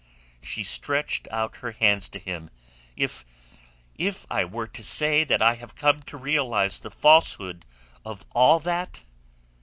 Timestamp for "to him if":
2.09-3.23